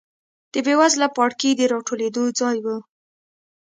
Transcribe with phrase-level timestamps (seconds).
[0.53, 2.67] د بېوزله پاړکي د راټولېدو ځای و.